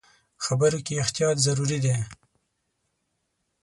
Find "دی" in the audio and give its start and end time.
1.85-1.95